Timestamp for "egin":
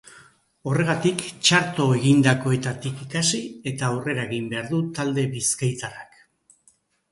4.31-4.51